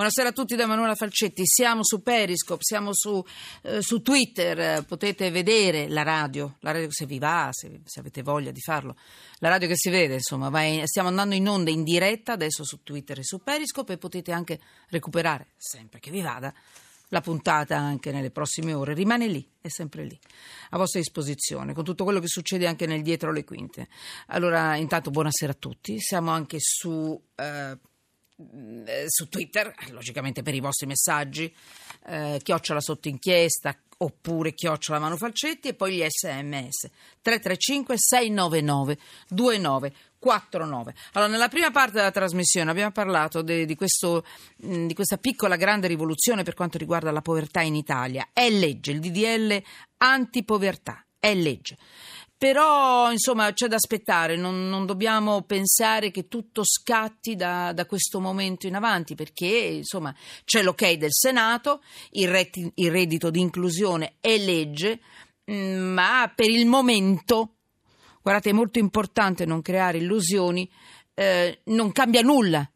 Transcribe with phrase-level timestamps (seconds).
[0.00, 1.42] Buonasera a tutti da Emanuela Falcetti.
[1.44, 3.22] Siamo su Periscope, siamo su,
[3.64, 4.82] eh, su Twitter.
[4.86, 8.96] Potete vedere la radio, la radio se vi va, se, se, avete voglia di farlo.
[9.40, 12.82] La radio che si vede, insomma, in, stiamo andando in onda in diretta adesso su
[12.82, 14.58] Twitter e su Periscope e potete anche
[14.88, 16.50] recuperare, sempre che vi vada,
[17.08, 18.94] la puntata anche nelle prossime ore.
[18.94, 20.18] Rimane lì, è sempre lì,
[20.70, 23.86] a vostra disposizione, con tutto quello che succede anche nel dietro le quinte.
[24.28, 26.00] Allora, intanto buonasera a tutti.
[26.00, 27.22] Siamo anche su...
[27.34, 27.76] Eh,
[28.84, 31.52] eh, su Twitter, logicamente per i vostri messaggi,
[32.06, 36.88] eh, chiocciola sotto inchiesta oppure chiocciola Manu Falcetti e poi gli sms
[37.20, 40.94] 335 699 2949.
[41.12, 44.24] Allora, nella prima parte della trasmissione abbiamo parlato de, di, questo,
[44.56, 48.28] di questa piccola grande rivoluzione per quanto riguarda la povertà in Italia.
[48.32, 49.62] È legge, il DDL
[49.98, 51.76] antipovertà, è legge.
[52.40, 58.18] Però, insomma, c'è da aspettare, non, non dobbiamo pensare che tutto scatti da, da, questo
[58.18, 60.14] momento in avanti, perché, insomma,
[60.46, 61.82] c'è l'ok del Senato,
[62.12, 65.00] il, reti, il reddito di inclusione è legge,
[65.52, 67.56] mm, ma per il momento,
[68.22, 70.66] guardate, è molto importante non creare illusioni,
[71.12, 72.66] eh, non cambia nulla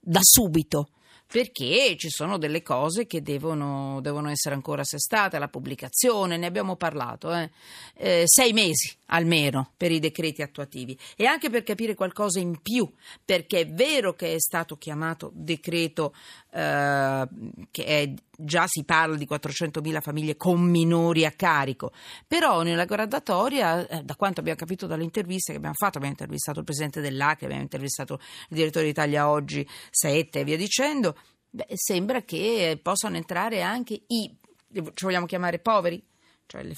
[0.00, 0.90] da subito
[1.34, 6.76] perché ci sono delle cose che devono, devono, essere ancora assestate alla pubblicazione, ne abbiamo
[6.76, 7.50] parlato, eh?
[7.96, 12.88] Eh, sei mesi almeno per i decreti attuativi e anche per capire qualcosa in più,
[13.24, 16.14] perché è vero che è stato chiamato decreto
[16.54, 17.28] eh,
[17.72, 21.90] che è, già si parla di 400.000 famiglie con minori a carico,
[22.28, 26.60] però nella graduatoria, eh, da quanto abbiamo capito dalle interviste che abbiamo fatto, abbiamo intervistato
[26.60, 31.16] il presidente dell'ACRE, abbiamo intervistato il direttore d'Italia Oggi, Saette e via dicendo,
[31.50, 34.36] beh, sembra che possano entrare anche i,
[34.70, 36.00] ci vogliamo chiamare poveri,
[36.46, 36.74] cioè le,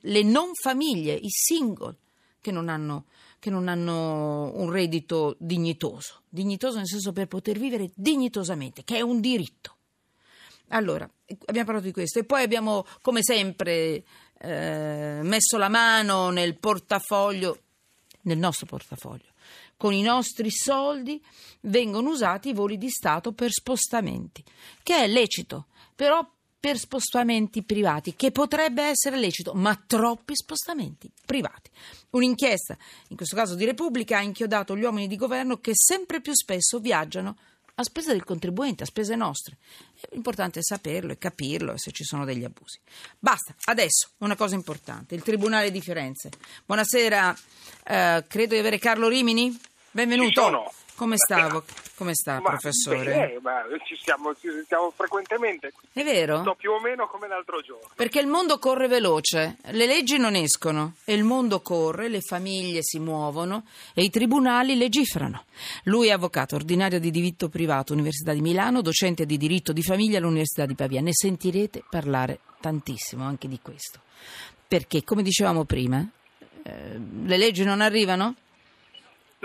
[0.00, 1.96] le non famiglie, i single
[2.44, 3.06] che non, hanno,
[3.38, 9.00] che non hanno un reddito dignitoso, dignitoso nel senso per poter vivere dignitosamente, che è
[9.00, 9.76] un diritto.
[10.68, 11.08] Allora,
[11.46, 14.04] abbiamo parlato di questo e poi abbiamo, come sempre,
[14.38, 17.60] eh, messo la mano nel portafoglio,
[18.24, 19.32] nel nostro portafoglio.
[19.78, 21.24] Con i nostri soldi
[21.62, 24.44] vengono usati i voli di Stato per spostamenti,
[24.82, 26.22] che è lecito, però
[26.64, 31.68] per spostamenti privati, che potrebbe essere lecito, ma troppi spostamenti privati.
[32.12, 32.74] Un'inchiesta,
[33.08, 36.78] in questo caso di Repubblica, ha inchiodato gli uomini di governo che sempre più spesso
[36.78, 37.36] viaggiano
[37.74, 39.58] a spese del contribuente, a spese nostre.
[40.08, 42.80] È saperlo e capirlo e se ci sono degli abusi.
[43.18, 46.30] Basta, adesso una cosa importante, il Tribunale di Firenze.
[46.64, 47.36] Buonasera,
[47.84, 49.54] eh, credo di avere Carlo Rimini.
[49.94, 50.72] Benvenuto.
[50.96, 51.62] Come sta,
[51.94, 53.04] come sta ma, professore?
[53.04, 55.72] Bene, ma ci siamo, ci siamo frequentemente.
[55.92, 56.40] È vero?
[56.40, 57.90] Sto più o meno come l'altro giorno.
[57.94, 62.82] Perché il mondo corre veloce, le leggi non escono e il mondo corre, le famiglie
[62.82, 65.44] si muovono e i tribunali legiferano.
[65.84, 70.18] Lui è avvocato ordinario di diritto privato, Università di Milano, docente di diritto di famiglia
[70.18, 71.02] all'Università di Pavia.
[71.02, 74.00] Ne sentirete parlare tantissimo anche di questo.
[74.66, 76.04] Perché, come dicevamo prima,
[76.64, 78.34] eh, le leggi non arrivano?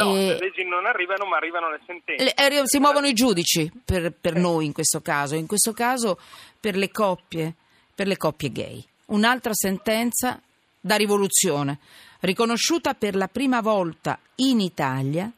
[0.04, 0.26] No, e...
[0.28, 2.24] le leggi non arrivano, ma arrivano le sentenze.
[2.24, 4.40] Le, eh, si muovono i giudici per, per eh.
[4.40, 6.20] noi in questo caso, in questo caso
[6.60, 7.54] per le coppie,
[7.94, 8.86] per le coppie gay.
[9.08, 10.40] Un'altra sentenza
[10.80, 11.80] da rivoluzione,
[12.22, 15.32] riconosciuta per la prima volta in Italia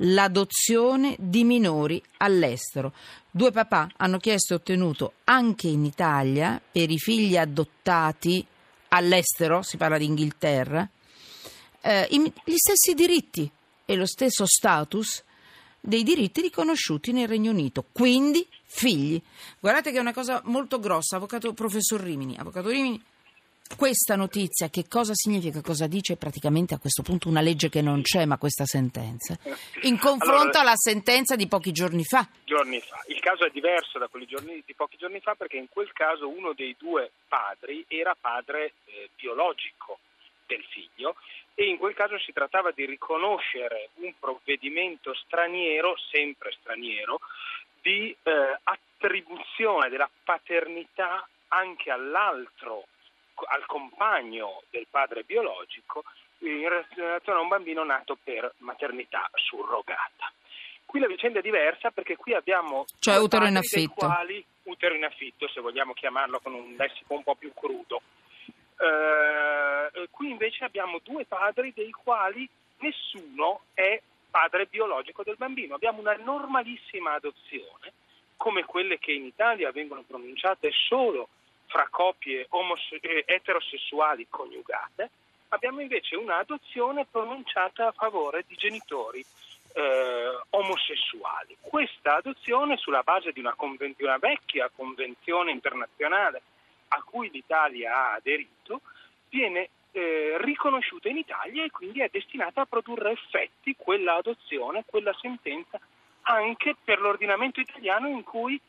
[0.00, 2.92] l'adozione di minori all'estero.
[3.30, 8.44] Due papà hanno chiesto e ottenuto anche in Italia per i figli adottati
[8.88, 10.88] all'estero, si parla di Inghilterra,
[11.80, 13.50] eh, gli stessi diritti
[13.86, 15.24] e lo stesso status
[15.80, 19.20] dei diritti riconosciuti nel Regno Unito, quindi figli.
[19.60, 22.36] Guardate che è una cosa molto grossa, avvocato professor Rimini.
[22.36, 23.00] Avvocato Rimini,
[23.76, 28.02] questa notizia che cosa significa, cosa dice praticamente a questo punto una legge che non
[28.02, 29.36] c'è, ma questa sentenza,
[29.82, 32.28] in confronto allora, alla sentenza di pochi giorni fa.
[32.44, 33.02] Giorni fa.
[33.06, 36.28] Il caso è diverso da quelli giorni, di pochi giorni fa perché in quel caso
[36.28, 39.98] uno dei due padri era padre eh, biologico
[40.46, 41.16] del figlio
[41.54, 47.20] e in quel caso si trattava di riconoscere un provvedimento straniero, sempre straniero,
[47.80, 52.86] di eh, attribuzione della paternità anche all'altro,
[53.48, 56.04] al compagno del padre biologico,
[56.38, 60.32] in relazione a un bambino nato per maternità surrogata.
[60.84, 64.06] Qui la vicenda è diversa perché qui abbiamo cioè utero in affitto.
[64.06, 68.02] Quali, utero in affitto, se vogliamo chiamarlo con un lessico un po' più crudo.
[68.78, 74.00] Eh, qui invece abbiamo due padri dei quali nessuno è
[74.30, 75.74] padre biologico del bambino.
[75.74, 77.92] Abbiamo una normalissima adozione,
[78.36, 81.28] come quelle che in Italia vengono pronunciate solo
[81.66, 85.10] fra coppie omose- eh, eterosessuali coniugate.
[85.48, 89.24] Abbiamo invece un'adozione pronunciata a favore di genitori
[89.72, 91.56] eh, omosessuali.
[91.60, 96.42] Questa adozione, sulla base di una, conven- di una vecchia convenzione internazionale
[96.96, 98.80] a cui l'Italia ha aderito,
[99.28, 105.14] viene eh, riconosciuta in Italia e quindi è destinata a produrre effetti quella adozione, quella
[105.20, 105.78] sentenza
[106.22, 108.60] anche per l'ordinamento italiano in cui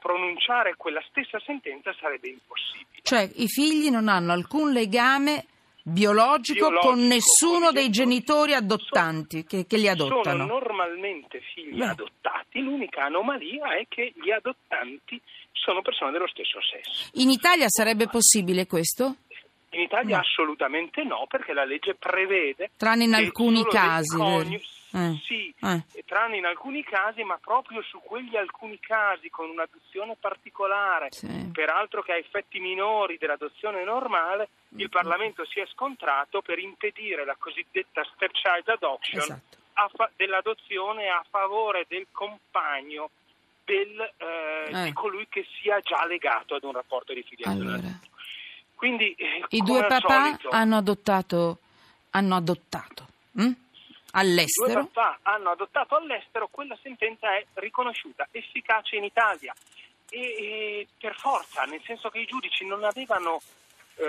[0.00, 3.00] pronunciare quella stessa sentenza sarebbe impossibile.
[3.02, 5.46] Cioè i figli non hanno alcun legame
[5.84, 10.22] biologico, biologico con nessuno con dei genitori adottanti sono, che, che, li adottano.
[10.22, 11.88] Sono normalmente figli Beh.
[11.88, 15.20] adottati, l'unica anomalia è che gli adottanti
[15.52, 17.10] sono persone dello stesso sesso.
[17.14, 19.16] In Italia sarebbe possibile questo?
[19.70, 20.22] In Italia no.
[20.22, 22.70] assolutamente no, perché la legge prevede...
[22.76, 24.16] Tranne in alcuni casi.
[24.16, 24.62] Coniugi,
[24.94, 25.20] eh.
[25.24, 26.04] Sì, eh.
[26.06, 31.50] tranne in alcuni casi, ma proprio su quegli alcuni casi con un'adozione particolare, sì.
[31.52, 34.88] peraltro che ha effetti minori dell'adozione normale, il mm-hmm.
[34.88, 39.90] Parlamento si è scontrato per impedire la cosiddetta stepchild adoption esatto.
[39.96, 43.10] fa- dell'adozione a favore del compagno
[43.64, 44.84] del, eh, eh.
[44.84, 47.74] di colui che sia già legato ad un rapporto di filiazione.
[47.74, 47.98] Allora.
[48.76, 51.58] Quindi, eh, I due papà solito, hanno adottato,
[52.10, 53.52] hanno adottato hm?
[54.14, 54.72] All'estero.
[54.72, 59.54] Due papà hanno adottato all'estero, quella sentenza è riconosciuta, efficace in Italia.
[60.08, 63.40] E, e per forza, nel senso che i giudici non avevano,
[63.96, 64.04] eh,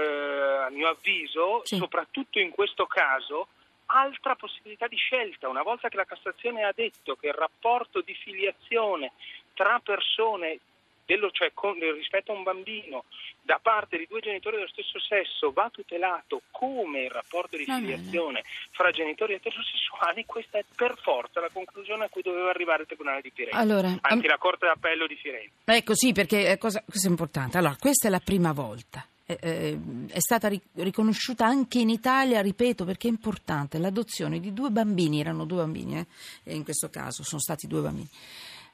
[0.66, 1.78] a mio avviso, sì.
[1.78, 3.48] soprattutto in questo caso,
[3.88, 5.50] altra possibilità di scelta.
[5.50, 9.14] Una volta che la Cassazione ha detto che il rapporto di filiazione
[9.54, 10.60] tra persone
[11.06, 13.06] dello, cioè con, rispetto a un bambino
[13.42, 18.44] da parte di due genitori dello stesso sesso va tutelato come il rapporto di filiazione
[18.72, 23.22] fra genitori eterosessuali, questa è per forza la conclusione a cui doveva arrivare il Tribunale
[23.22, 25.52] di Firenze, allora, anche la Corte d'Appello di Firenze.
[25.66, 27.58] Ecco sì, perché è cosa, questo è importante.
[27.58, 29.06] Allora, questa è la prima volta.
[29.28, 29.80] Eh, eh,
[30.10, 35.46] è stata riconosciuta anche in Italia, ripeto, perché è importante, l'adozione di due bambini, erano
[35.46, 36.00] due bambini,
[36.44, 38.08] eh, in questo caso sono stati due bambini,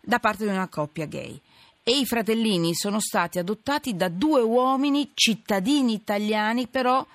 [0.01, 1.39] da parte di una coppia gay
[1.83, 7.05] e i fratellini sono stati adottati da due uomini cittadini italiani però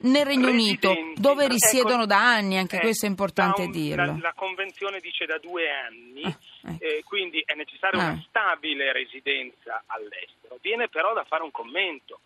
[0.00, 3.70] nel Regno Unito, dove ecco, risiedono ecco, da anni, anche eh, questo è importante un,
[3.72, 4.04] dirlo.
[4.04, 6.38] La, la, Convenzione dice da due anni, ah,
[6.70, 6.84] ecco.
[6.84, 8.04] eh, quindi è necessaria ah.
[8.10, 10.58] una stabile residenza all'estero.
[10.60, 12.20] Viene però da fare un commento.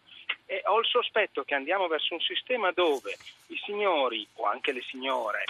[0.45, 3.17] E ho il sospetto che andiamo verso un sistema dove
[3.47, 5.45] i signori o anche le signore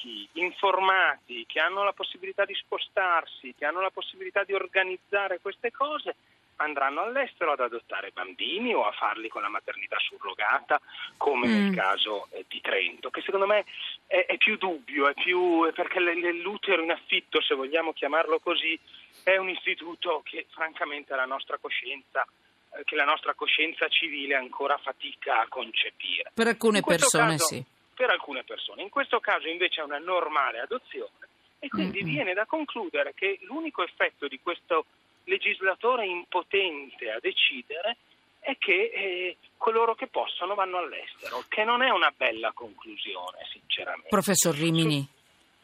[0.00, 5.70] ricchi, informati, che hanno la possibilità di spostarsi, che hanno la possibilità di organizzare queste
[5.70, 6.16] cose,
[6.56, 10.80] andranno all'estero ad adottare bambini o a farli con la maternità surrogata,
[11.16, 11.52] come mm.
[11.52, 13.64] nel caso eh, di Trento, che secondo me
[14.06, 18.78] è, è più dubbio, è più, perché l'utero in affitto, se vogliamo chiamarlo così,
[19.22, 22.26] è un istituto che francamente la nostra coscienza
[22.72, 26.30] eh, che la nostra coscienza civile ancora fatica a concepire.
[26.32, 27.64] Per alcune persone caso, sì.
[28.00, 28.80] Per alcune persone.
[28.80, 32.14] In questo caso invece è una normale adozione e quindi mm-hmm.
[32.14, 34.86] viene da concludere che l'unico effetto di questo
[35.24, 37.98] legislatore impotente a decidere
[38.38, 44.08] è che eh, coloro che possono vanno all'estero, che non è una bella conclusione, sinceramente.
[44.08, 45.06] Professor Rimini.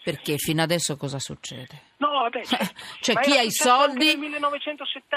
[0.02, 1.94] Perché fino adesso cosa succede?
[1.96, 2.58] No, vabbè, cioè,
[3.00, 4.14] cioè chi ha i soldi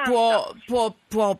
[0.05, 1.37] può, può, può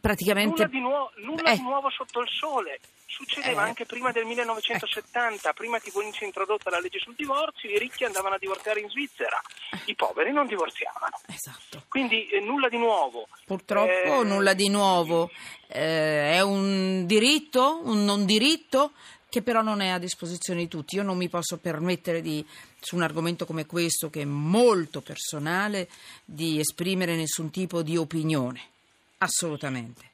[0.00, 0.64] praticamente...
[0.64, 1.56] Nulla, di, nuovo, nulla eh.
[1.56, 2.80] di nuovo sotto il sole.
[3.06, 3.68] Succedeva eh.
[3.68, 8.34] anche prima del 1970, prima che venisse introdotta la legge sul divorzio, i ricchi andavano
[8.34, 9.40] a divorziare in Svizzera,
[9.86, 11.20] i poveri non divorziavano.
[11.26, 11.84] Esatto.
[11.88, 13.28] Quindi eh, nulla di nuovo.
[13.46, 15.30] Purtroppo eh, nulla di nuovo.
[15.66, 18.92] Eh, è un diritto, un non diritto
[19.28, 20.96] che però non è a disposizione di tutti.
[20.96, 22.44] Io non mi posso permettere di,
[22.80, 25.88] su un argomento come questo, che è molto personale,
[26.24, 28.76] di esprimere nessun tipo di opinione.
[29.18, 30.06] Assolutamente.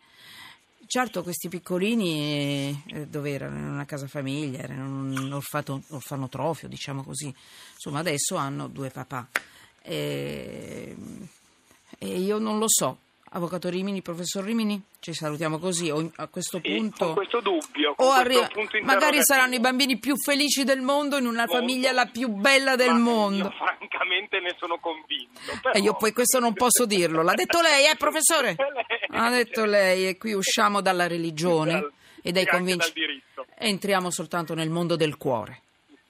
[0.87, 3.59] Certo, questi piccolini eh, dove erano?
[3.59, 7.35] In una casa famiglia, erano un orfato, orfanotrofio, diciamo così.
[7.73, 9.27] Insomma, adesso hanno due papà.
[9.83, 10.95] E,
[11.99, 12.99] e io non lo so,
[13.37, 17.07] Avvocato Rimini, professor Rimini, ci salutiamo così o a questo punto...
[17.07, 21.19] Con questo dubbio, con o arri- punto magari saranno i bambini più felici del mondo
[21.19, 21.55] in una Molto.
[21.55, 23.47] famiglia la più bella del mondo.
[23.47, 25.41] Io francamente ne sono convinto.
[25.61, 25.75] Però...
[25.75, 27.23] E io poi questo non posso dirlo.
[27.23, 28.55] L'ha detto lei, eh professore?
[29.15, 31.91] L'ha detto lei e qui usciamo dalla religione
[32.23, 33.23] e dai convincimenti.
[33.57, 35.61] Entriamo soltanto nel mondo del cuore.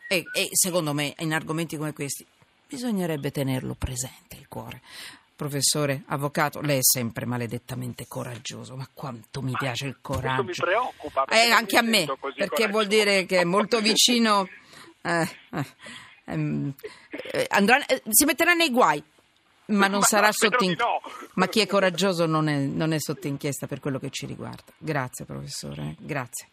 [0.08, 2.26] E, e secondo me in argomenti come questi
[2.66, 4.80] bisognerebbe tenerlo presente il cuore.
[5.36, 10.44] Professore, avvocato, lei è sempre maledettamente coraggioso, ma quanto mi piace il coraggio.
[10.44, 11.24] Mi preoccupa.
[11.24, 12.06] Eh, anche a me,
[12.36, 14.48] perché vuol dire che è molto vicino...
[15.02, 15.66] Eh, eh,
[16.26, 16.72] ehm,
[17.32, 19.02] eh, andrà, eh, si metterà nei guai,
[19.66, 20.84] ma non ma sarà sotto inchiesta.
[20.84, 21.00] No.
[21.34, 24.72] Ma chi è coraggioso non è, non è sotto inchiesta per quello che ci riguarda.
[24.78, 25.96] Grazie, professore.
[25.98, 26.48] Grazie.